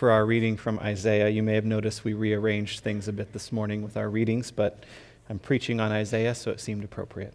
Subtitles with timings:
[0.00, 1.28] for our reading from Isaiah.
[1.28, 4.84] You may have noticed we rearranged things a bit this morning with our readings, but
[5.28, 7.34] I'm preaching on Isaiah, so it seemed appropriate.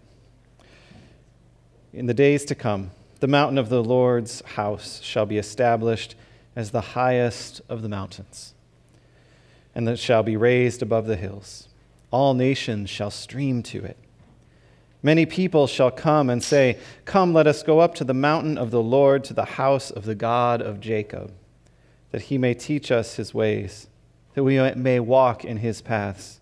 [1.93, 2.89] In the days to come,
[3.19, 6.15] the mountain of the Lord's house shall be established
[6.55, 8.55] as the highest of the mountains,
[9.75, 11.67] and it shall be raised above the hills.
[12.09, 13.97] All nations shall stream to it.
[15.03, 18.71] Many people shall come and say, Come, let us go up to the mountain of
[18.71, 21.31] the Lord, to the house of the God of Jacob,
[22.15, 23.89] that he may teach us his ways,
[24.35, 26.39] that we may walk in his paths.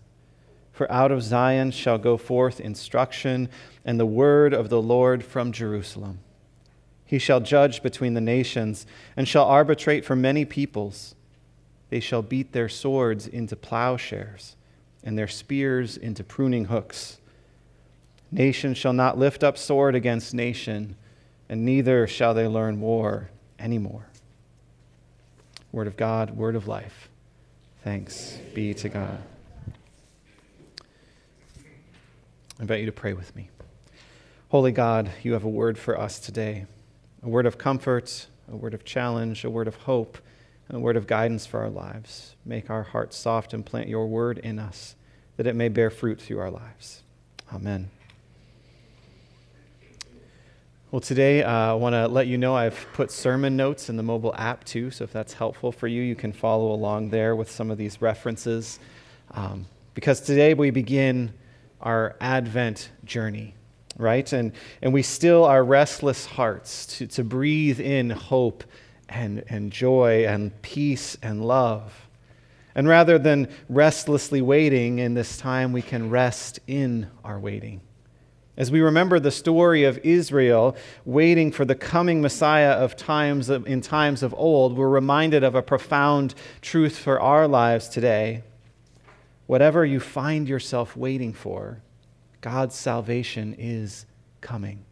[0.70, 3.48] For out of Zion shall go forth instruction
[3.84, 6.20] and the word of the Lord from Jerusalem.
[7.04, 11.16] He shall judge between the nations and shall arbitrate for many peoples.
[11.90, 14.54] They shall beat their swords into plowshares
[15.02, 17.18] and their spears into pruning hooks.
[18.30, 20.94] Nation shall not lift up sword against nation,
[21.48, 24.06] and neither shall they learn war anymore.
[25.74, 27.08] Word of God, word of life.
[27.82, 29.20] Thanks be to God.
[30.78, 33.50] I invite you to pray with me.
[34.50, 36.66] Holy God, you have a word for us today
[37.24, 40.16] a word of comfort, a word of challenge, a word of hope,
[40.70, 42.36] a word of guidance for our lives.
[42.44, 44.94] Make our hearts soft and plant your word in us
[45.36, 47.02] that it may bear fruit through our lives.
[47.52, 47.90] Amen.
[50.94, 54.04] Well, today uh, I want to let you know I've put sermon notes in the
[54.04, 57.50] mobile app too, so if that's helpful for you, you can follow along there with
[57.50, 58.78] some of these references.
[59.32, 61.34] Um, because today we begin
[61.80, 63.56] our Advent journey,
[63.98, 64.32] right?
[64.32, 68.62] And, and we still our restless hearts to, to breathe in hope
[69.08, 72.06] and, and joy and peace and love.
[72.76, 77.80] And rather than restlessly waiting in this time, we can rest in our waiting.
[78.56, 83.66] As we remember the story of Israel waiting for the coming Messiah of times of,
[83.66, 88.44] in times of old, we're reminded of a profound truth for our lives today.
[89.46, 91.80] Whatever you find yourself waiting for,
[92.42, 94.06] God's salvation is
[94.40, 94.84] coming.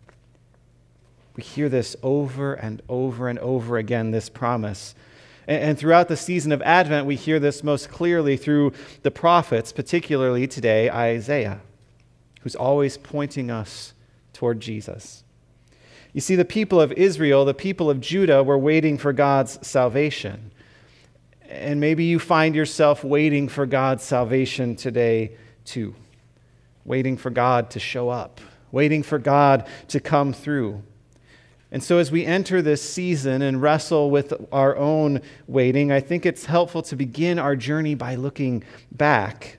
[1.36, 4.97] We hear this over and over and over again, this promise.
[5.47, 8.72] And, and throughout the season of Advent, we hear this most clearly through
[9.03, 11.60] the prophets, particularly today, Isaiah
[12.42, 13.94] who's always pointing us
[14.32, 15.25] toward Jesus.
[16.12, 20.53] You see, the people of Israel, the people of Judah, were waiting for God's salvation.
[21.48, 25.94] And maybe you find yourself waiting for God's salvation today, too.
[26.84, 28.41] Waiting for God to show up,
[28.72, 30.82] waiting for God to come through.
[31.70, 36.26] And so, as we enter this season and wrestle with our own waiting, I think
[36.26, 39.59] it's helpful to begin our journey by looking back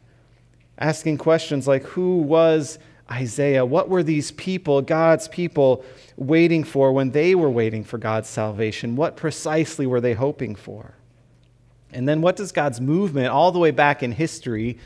[0.78, 2.79] asking questions like Who was
[3.11, 3.66] Isaiah?
[3.66, 5.84] What were these people, God's people,
[6.17, 8.95] waiting for when they were waiting for God's salvation?
[8.95, 10.95] What precisely were they hoping for?
[11.91, 14.79] And then, what does God's movement, all the way back in history,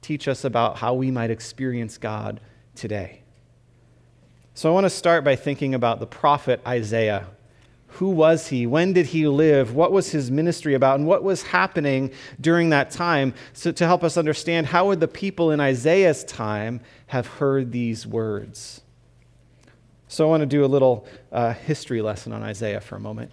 [0.00, 2.40] teach us about how we might experience God
[2.74, 3.22] today?
[4.54, 7.26] So, I want to start by thinking about the prophet Isaiah
[7.94, 8.66] who was he?
[8.66, 9.74] When did he live?
[9.74, 10.98] What was his ministry about?
[10.98, 12.10] And what was happening
[12.40, 13.34] during that time?
[13.52, 18.06] So, to help us understand, how would the people in Isaiah's time have heard these
[18.06, 18.80] words?
[20.08, 23.30] So, I want to do a little uh, history lesson on Isaiah for a moment.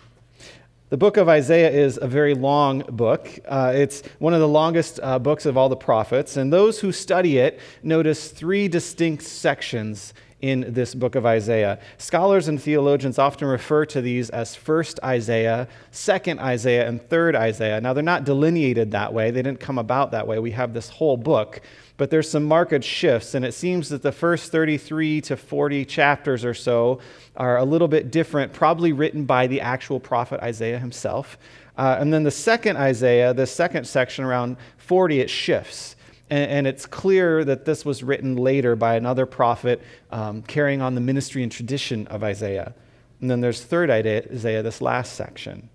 [0.90, 3.30] The book of Isaiah is a very long book.
[3.48, 6.36] Uh, it's one of the longest uh, books of all the prophets.
[6.36, 11.80] And those who study it notice three distinct sections in this book of Isaiah.
[11.98, 17.82] Scholars and theologians often refer to these as first Isaiah, second Isaiah, and third Isaiah.
[17.82, 20.40] Now, they're not delineated that way, they didn't come about that way.
[20.40, 21.62] We have this whole book,
[21.98, 26.46] but there's some marked shifts, and it seems that the first 33 to 40 chapters
[26.46, 27.00] or so
[27.36, 31.38] are a little bit different, probably written by the actual prophet Isaiah himself.
[31.78, 35.96] Uh, and then the second Isaiah, the second section around 40, it shifts.
[36.30, 39.82] And, and, it's clear that this was written later by another prophet
[40.12, 42.74] um, carrying on the ministry and tradition of Isaiah.
[43.22, 45.70] And then there's third Isaiah, this last section.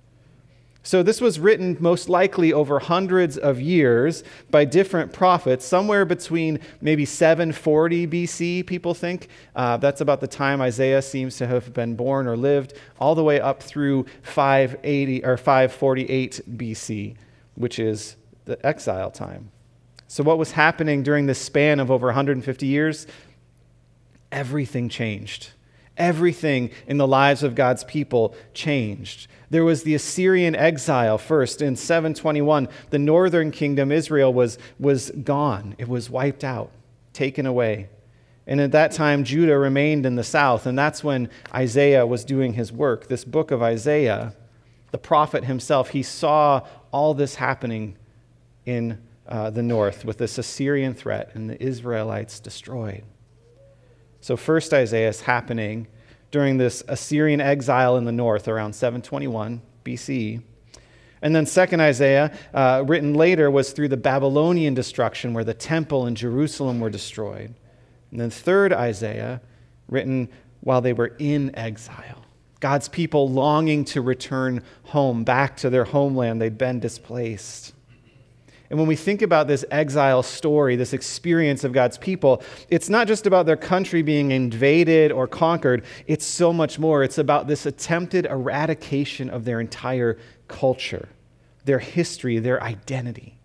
[0.87, 6.61] So this was written most likely over hundreds of years by different prophets, somewhere between
[6.83, 9.29] maybe 740 BC, people think.
[9.57, 13.25] Uh, that's about the time Isaiah seems to have been born or lived, all the
[13.25, 17.17] way up through 580 or 548 BC,
[17.55, 19.51] which is the exile time.
[20.15, 23.09] So, what was happening during this span of over 150 years?
[24.31, 25.51] Everything changed.
[25.97, 29.27] Everything in the lives of God's people changed.
[29.51, 32.69] There was the Assyrian exile first in 721.
[32.91, 36.71] The northern kingdom, Israel, was, was gone, it was wiped out,
[37.13, 37.89] taken away.
[38.47, 42.53] And at that time, Judah remained in the south, and that's when Isaiah was doing
[42.53, 43.09] his work.
[43.09, 44.33] This book of Isaiah
[44.93, 47.97] the prophet himself, he saw all this happening
[48.65, 53.05] in uh, the north with this Assyrian threat and the Israelites destroyed.
[54.21, 55.87] So, first Isaiah is happening
[56.31, 60.43] during this Assyrian exile in the north around 721 BC.
[61.23, 66.07] And then, second Isaiah, uh, written later, was through the Babylonian destruction where the temple
[66.07, 67.55] and Jerusalem were destroyed.
[68.11, 69.41] And then, third Isaiah,
[69.89, 70.29] written
[70.61, 72.25] while they were in exile.
[72.61, 76.41] God's people longing to return home, back to their homeland.
[76.41, 77.75] They'd been displaced.
[78.71, 83.07] And when we think about this exile story, this experience of God's people, it's not
[83.07, 87.03] just about their country being invaded or conquered, it's so much more.
[87.03, 90.19] It's about this attempted eradication of their entire
[90.49, 91.09] culture,
[91.65, 93.39] their history, their identity.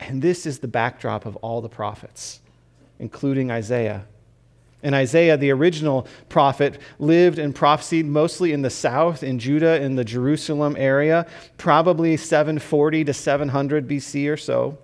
[0.00, 2.40] And this is the backdrop of all the prophets,
[2.98, 4.06] including Isaiah.
[4.84, 9.96] And Isaiah, the original prophet, lived and prophesied mostly in the south, in Judah, in
[9.96, 11.26] the Jerusalem area,
[11.56, 14.78] probably 740 to 700 BC or so.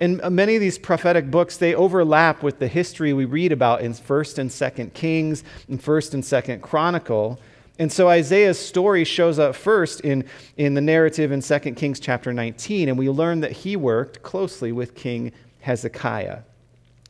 [0.00, 3.92] And many of these prophetic books, they overlap with the history we read about in
[3.92, 7.38] 1st and 2nd Kings and 1st and 2nd Chronicle.
[7.78, 10.24] And so Isaiah's story shows up first in,
[10.56, 14.72] in the narrative in 2 Kings chapter 19, and we learn that he worked closely
[14.72, 15.30] with King
[15.60, 16.40] Hezekiah.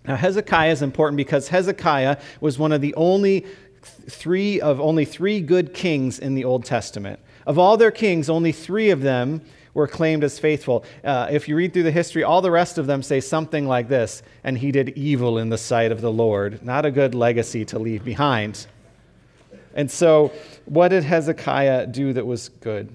[0.06, 3.47] Now, Hezekiah is important because Hezekiah was one of the only
[3.82, 7.20] three of only three good kings in the Old Testament.
[7.47, 9.43] Of all their kings, only three of them
[9.75, 10.85] were claimed as faithful.
[11.05, 13.88] Uh, if you read through the history, all the rest of them say something like
[13.88, 16.62] this and he did evil in the sight of the Lord.
[16.64, 18.67] Not a good legacy to leave behind.
[19.75, 20.32] And so,
[20.64, 22.91] what did Hezekiah do that was good?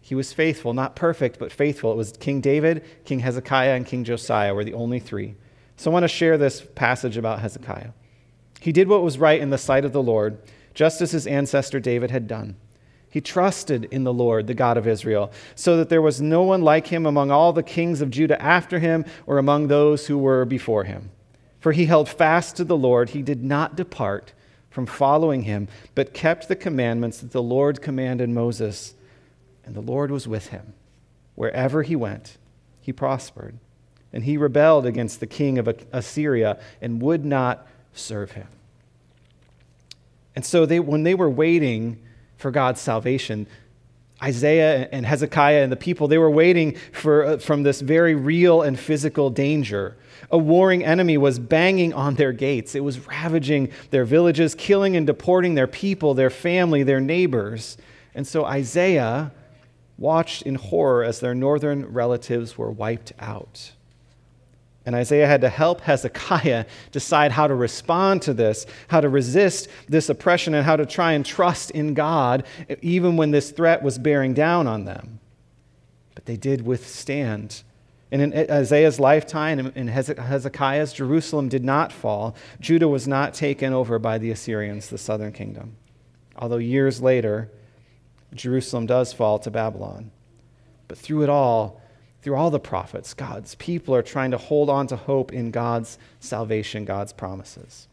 [0.00, 1.92] He was faithful, not perfect, but faithful.
[1.92, 5.34] It was King David, King Hezekiah, and King Josiah were the only three.
[5.76, 7.90] So I want to share this passage about Hezekiah.
[8.60, 10.38] He did what was right in the sight of the Lord,
[10.74, 12.56] just as his ancestor David had done.
[13.10, 16.62] He trusted in the Lord, the God of Israel, so that there was no one
[16.62, 20.44] like him among all the kings of Judah after him or among those who were
[20.44, 21.10] before him.
[21.60, 23.10] For he held fast to the Lord.
[23.10, 24.32] He did not depart
[24.70, 28.94] from following him, but kept the commandments that the Lord commanded Moses.
[29.64, 30.74] And the Lord was with him.
[31.34, 32.36] Wherever he went,
[32.80, 33.58] he prospered
[34.16, 38.48] and he rebelled against the king of Assyria and would not serve him.
[40.34, 42.00] And so they, when they were waiting
[42.38, 43.46] for God's salvation,
[44.22, 48.62] Isaiah and Hezekiah and the people, they were waiting for, uh, from this very real
[48.62, 49.98] and physical danger.
[50.30, 52.74] A warring enemy was banging on their gates.
[52.74, 57.76] It was ravaging their villages, killing and deporting their people, their family, their neighbors.
[58.14, 59.30] And so Isaiah
[59.98, 63.72] watched in horror as their northern relatives were wiped out.
[64.86, 69.68] And Isaiah had to help Hezekiah decide how to respond to this, how to resist
[69.88, 72.44] this oppression, and how to try and trust in God,
[72.82, 75.18] even when this threat was bearing down on them.
[76.14, 77.64] But they did withstand.
[78.12, 82.36] And in Isaiah's lifetime, in Hezekiah's, Jerusalem did not fall.
[82.60, 85.76] Judah was not taken over by the Assyrians, the southern kingdom.
[86.36, 87.50] Although years later,
[88.32, 90.12] Jerusalem does fall to Babylon.
[90.86, 91.80] But through it all,
[92.22, 95.98] through all the prophets, God's people are trying to hold on to hope in God's
[96.20, 97.88] salvation, God's promises.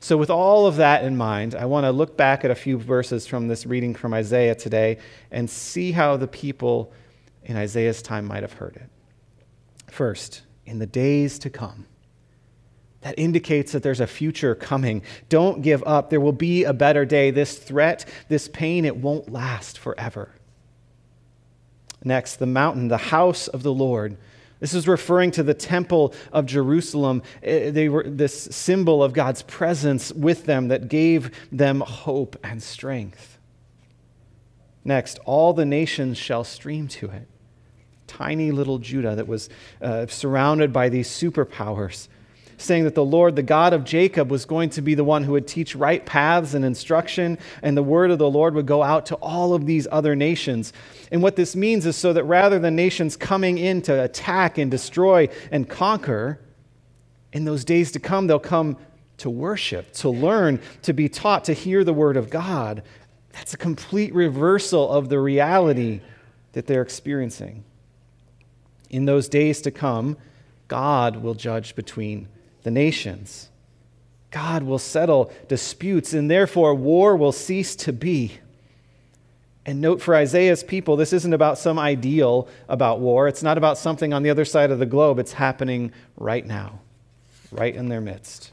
[0.00, 2.76] So, with all of that in mind, I want to look back at a few
[2.76, 4.98] verses from this reading from Isaiah today
[5.30, 6.92] and see how the people
[7.44, 8.88] in Isaiah's time might have heard it.
[9.92, 11.86] First, in the days to come.
[13.02, 15.02] That indicates that there's a future coming.
[15.28, 16.10] Don't give up.
[16.10, 17.30] There will be a better day.
[17.30, 20.30] This threat, this pain, it won't last forever.
[22.04, 24.16] Next, the mountain, the house of the Lord.
[24.60, 27.22] This is referring to the temple of Jerusalem.
[27.42, 32.62] Eh, they were this symbol of God's presence with them that gave them hope and
[32.62, 33.38] strength.
[34.84, 37.28] Next, all the nations shall stream to it.
[38.06, 39.48] Tiny little Judah that was
[39.80, 42.08] uh, surrounded by these superpowers
[42.62, 45.32] saying that the Lord, the God of Jacob, was going to be the one who
[45.32, 49.06] would teach right paths and instruction, and the word of the Lord would go out
[49.06, 50.72] to all of these other nations.
[51.10, 54.70] And what this means is so that rather than nations coming in to attack and
[54.70, 56.38] destroy and conquer,
[57.32, 58.76] in those days to come, they'll come
[59.18, 62.82] to worship, to learn, to be taught, to hear the word of God.
[63.32, 66.00] That's a complete reversal of the reality
[66.52, 67.64] that they're experiencing.
[68.90, 70.18] In those days to come,
[70.68, 72.28] God will judge between
[72.62, 73.48] the nations.
[74.30, 78.38] God will settle disputes, and therefore war will cease to be.
[79.64, 83.28] And note for Isaiah's people, this isn't about some ideal about war.
[83.28, 85.18] It's not about something on the other side of the globe.
[85.18, 86.80] It's happening right now,
[87.52, 88.50] right in their midst.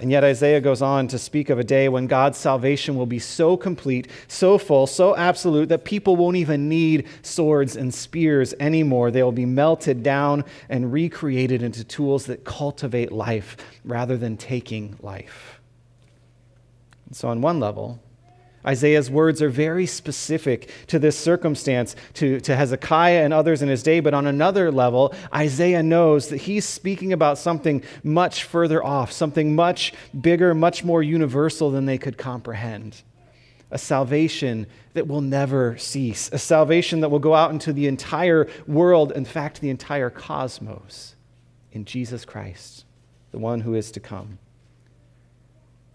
[0.00, 3.18] And yet, Isaiah goes on to speak of a day when God's salvation will be
[3.18, 9.10] so complete, so full, so absolute that people won't even need swords and spears anymore.
[9.10, 14.96] They will be melted down and recreated into tools that cultivate life rather than taking
[15.00, 15.60] life.
[17.06, 18.00] And so, on one level,
[18.66, 23.82] Isaiah's words are very specific to this circumstance, to, to Hezekiah and others in his
[23.82, 24.00] day.
[24.00, 29.54] But on another level, Isaiah knows that he's speaking about something much further off, something
[29.54, 33.02] much bigger, much more universal than they could comprehend.
[33.70, 38.48] A salvation that will never cease, a salvation that will go out into the entire
[38.66, 41.14] world, in fact, the entire cosmos,
[41.72, 42.84] in Jesus Christ,
[43.30, 44.38] the one who is to come.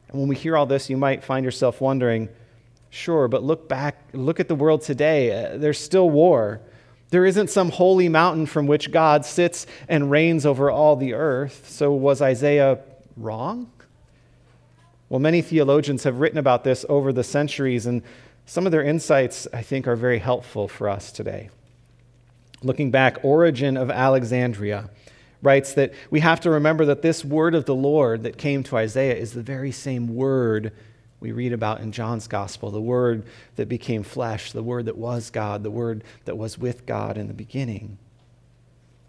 [0.07, 2.29] And when we hear all this, you might find yourself wondering,
[2.95, 5.29] Sure, but look back, look at the world today.
[5.29, 6.61] Uh, there's still war.
[7.09, 11.69] There isn't some holy mountain from which God sits and reigns over all the earth.
[11.69, 12.79] So was Isaiah
[13.17, 13.69] wrong?
[15.09, 18.01] Well, many theologians have written about this over the centuries, and
[18.45, 21.49] some of their insights, I think, are very helpful for us today.
[22.63, 24.89] Looking back, Origen of Alexandria
[25.41, 28.77] writes that we have to remember that this word of the Lord that came to
[28.77, 30.71] Isaiah is the very same word
[31.19, 35.29] we read about in John's gospel the Word that became flesh, the Word that was
[35.29, 37.97] God, the Word that was with God in the beginning.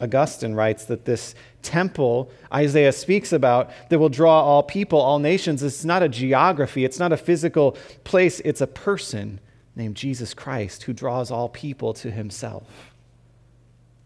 [0.00, 5.62] Augustine writes that this temple Isaiah speaks about that will draw all people, all nations,
[5.62, 7.72] it's not a geography, it's not a physical
[8.04, 9.40] place, it's a person
[9.74, 12.92] named Jesus Christ who draws all people to himself.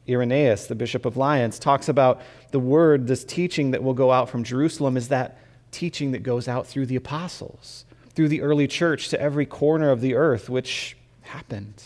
[0.08, 4.28] Irenaeus, the bishop of Lyons, talks about the word, this teaching that will go out
[4.28, 5.38] from Jerusalem, is that
[5.70, 7.84] teaching that goes out through the apostles
[8.20, 11.84] through the early church to every corner of the earth, which happened.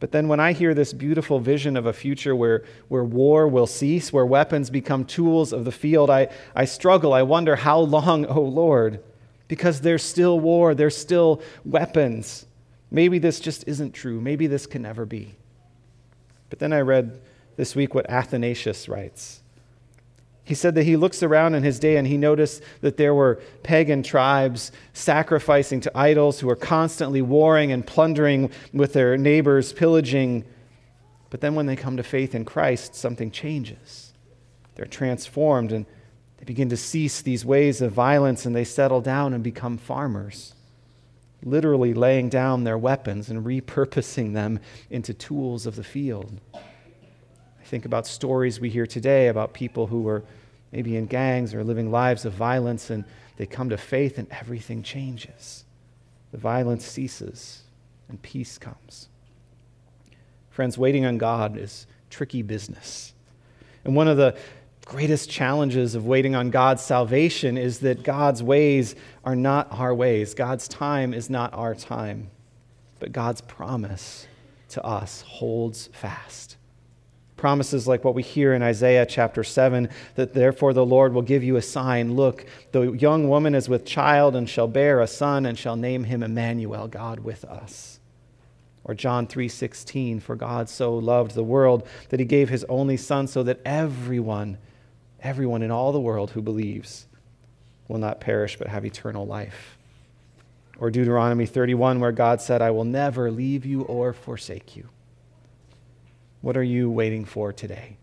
[0.00, 3.68] But then when I hear this beautiful vision of a future where, where war will
[3.68, 7.12] cease, where weapons become tools of the field, I, I struggle.
[7.12, 9.00] I wonder, how long, oh Lord?
[9.46, 12.44] Because there's still war, there's still weapons.
[12.90, 14.20] Maybe this just isn't true.
[14.20, 15.36] Maybe this can never be.
[16.50, 17.20] But then I read
[17.54, 19.40] this week what Athanasius writes.
[20.48, 23.38] He said that he looks around in his day and he noticed that there were
[23.62, 30.46] pagan tribes sacrificing to idols who were constantly warring and plundering with their neighbors, pillaging.
[31.28, 34.14] But then when they come to faith in Christ, something changes.
[34.74, 35.84] They're transformed and
[36.38, 40.54] they begin to cease these ways of violence and they settle down and become farmers,
[41.42, 46.40] literally laying down their weapons and repurposing them into tools of the field.
[47.68, 50.24] Think about stories we hear today about people who were
[50.72, 53.04] maybe in gangs or living lives of violence, and
[53.36, 55.66] they come to faith and everything changes.
[56.32, 57.64] The violence ceases
[58.08, 59.10] and peace comes.
[60.48, 63.12] Friends, waiting on God is tricky business.
[63.84, 64.34] And one of the
[64.86, 68.94] greatest challenges of waiting on God's salvation is that God's ways
[69.26, 70.32] are not our ways.
[70.32, 72.30] God's time is not our time.
[72.98, 74.26] But God's promise
[74.70, 76.56] to us holds fast.
[77.38, 81.44] Promises like what we hear in Isaiah chapter 7 that therefore the Lord will give
[81.44, 82.14] you a sign.
[82.14, 86.02] Look, the young woman is with child and shall bear a son and shall name
[86.02, 88.00] him Emmanuel, God with us.
[88.82, 93.28] Or John 3:16 for God so loved the world that he gave his only son
[93.28, 94.58] so that everyone
[95.20, 97.06] everyone in all the world who believes
[97.86, 99.78] will not perish but have eternal life.
[100.80, 104.88] Or Deuteronomy 31 where God said I will never leave you or forsake you.
[106.40, 107.96] What are you waiting for today?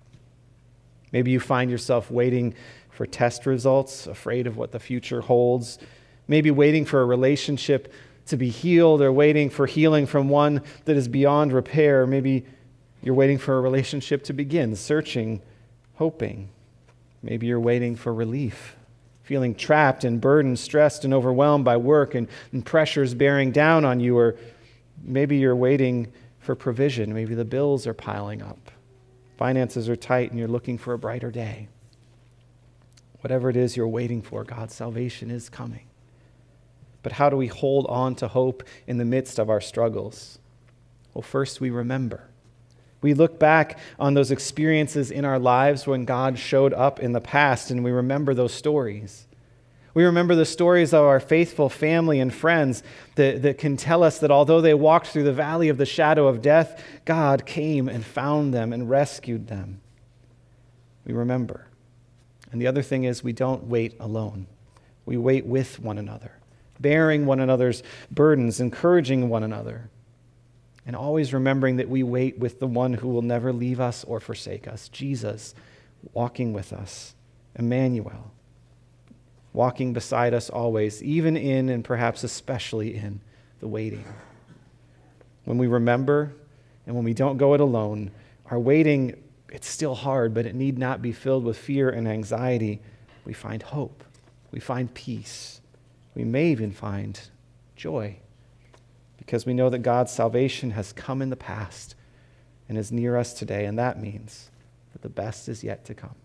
[1.11, 2.53] Maybe you find yourself waiting
[2.89, 5.79] for test results, afraid of what the future holds.
[6.27, 7.93] Maybe waiting for a relationship
[8.27, 12.07] to be healed or waiting for healing from one that is beyond repair.
[12.07, 12.45] Maybe
[13.01, 15.41] you're waiting for a relationship to begin, searching,
[15.95, 16.49] hoping.
[17.21, 18.75] Maybe you're waiting for relief,
[19.23, 23.99] feeling trapped and burdened, stressed and overwhelmed by work and, and pressures bearing down on
[23.99, 24.17] you.
[24.17, 24.35] Or
[25.03, 26.11] maybe you're waiting
[26.45, 27.13] for provision.
[27.13, 28.71] Maybe the bills are piling up,
[29.37, 31.67] finances are tight, and you're looking for a brighter day.
[33.21, 35.87] Whatever it is you're waiting for, God's salvation is coming.
[37.01, 40.39] But how do we hold on to hope in the midst of our struggles?
[41.13, 42.29] Well, first we remember.
[43.01, 47.21] We look back on those experiences in our lives when God showed up in the
[47.21, 49.27] past and we remember those stories.
[49.95, 52.83] We remember the stories of our faithful family and friends
[53.15, 56.27] that, that can tell us that although they walked through the valley of the shadow
[56.27, 59.79] of death, God came and found them and rescued them.
[61.05, 61.67] We remember.
[62.51, 64.47] And the other thing is, we don't wait alone,
[65.05, 66.33] we wait with one another,
[66.79, 69.89] bearing one another's burdens, encouraging one another.
[70.85, 74.19] And always remembering that we wait with the one who will never leave us or
[74.19, 75.55] forsake us, Jesus,
[76.13, 77.15] walking with us,
[77.55, 78.34] Emmanuel.
[79.55, 83.21] Walking beside us always, even in and perhaps especially in
[83.59, 84.05] the waiting.
[85.45, 86.33] When we remember
[86.85, 88.11] and when we don't go it alone,
[88.51, 89.15] our waiting,
[89.49, 92.81] it's still hard, but it need not be filled with fear and anxiety.
[93.23, 94.03] We find hope,
[94.51, 95.61] we find peace,
[96.13, 97.19] we may even find
[97.75, 98.17] joy
[99.17, 101.95] because we know that God's salvation has come in the past
[102.69, 104.49] and is near us today, and that means
[104.93, 106.15] that the best is yet to come.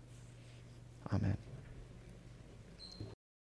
[1.11, 1.37] Amen.